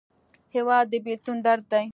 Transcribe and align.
هېواد 0.55 0.85
د 0.91 0.93
بېلتون 1.05 1.37
درد 1.45 1.65
دی. 1.71 1.85